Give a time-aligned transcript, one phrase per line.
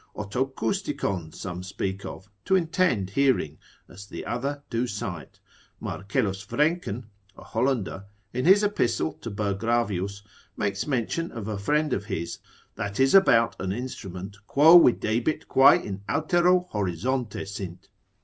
[0.15, 5.39] Otocousticons some speak of, to intend hearing, as the other do sight;
[5.79, 7.05] Marcellus Vrencken,
[7.37, 10.23] a Hollander, in his epistle to Burgravius,
[10.57, 12.39] makes mention of a friend of his
[12.73, 17.87] that is about an instrument, quo videbit quae in altero horizonte sint.